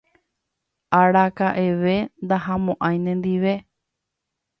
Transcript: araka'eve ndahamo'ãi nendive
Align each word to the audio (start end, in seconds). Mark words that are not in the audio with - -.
araka'eve 0.99 1.95
ndahamo'ãi 2.23 2.89
nendive 3.03 3.53